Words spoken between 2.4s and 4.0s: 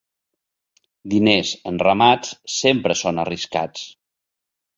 sempre són arriscats.